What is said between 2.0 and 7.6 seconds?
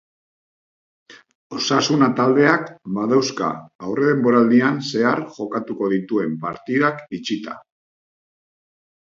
taldeak badauzka aurredenboraldian zehar jokatuko dituen partidak itxita.